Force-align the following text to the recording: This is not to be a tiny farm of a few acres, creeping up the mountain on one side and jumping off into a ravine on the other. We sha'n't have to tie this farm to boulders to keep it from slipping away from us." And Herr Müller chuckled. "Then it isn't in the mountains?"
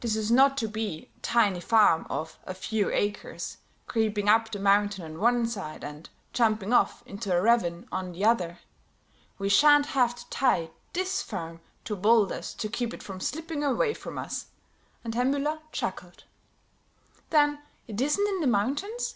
This 0.00 0.16
is 0.16 0.30
not 0.30 0.58
to 0.58 0.68
be 0.68 1.08
a 1.16 1.20
tiny 1.22 1.58
farm 1.60 2.06
of 2.10 2.36
a 2.44 2.52
few 2.52 2.90
acres, 2.90 3.56
creeping 3.86 4.28
up 4.28 4.50
the 4.50 4.58
mountain 4.58 5.02
on 5.02 5.18
one 5.18 5.46
side 5.46 5.82
and 5.82 6.10
jumping 6.34 6.74
off 6.74 7.02
into 7.06 7.34
a 7.34 7.40
ravine 7.40 7.86
on 7.90 8.12
the 8.12 8.22
other. 8.22 8.58
We 9.38 9.48
sha'n't 9.48 9.86
have 9.86 10.14
to 10.16 10.28
tie 10.28 10.70
this 10.92 11.22
farm 11.22 11.62
to 11.84 11.96
boulders 11.96 12.52
to 12.52 12.68
keep 12.68 12.92
it 12.92 13.02
from 13.02 13.18
slipping 13.20 13.64
away 13.64 13.94
from 13.94 14.18
us." 14.18 14.48
And 15.04 15.14
Herr 15.14 15.24
Müller 15.24 15.60
chuckled. 15.72 16.24
"Then 17.30 17.62
it 17.88 17.98
isn't 17.98 18.28
in 18.28 18.40
the 18.42 18.46
mountains?" 18.46 19.14